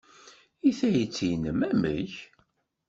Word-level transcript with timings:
I 0.67 0.71
tayet-nnem, 0.79 1.59
amek? 1.69 2.13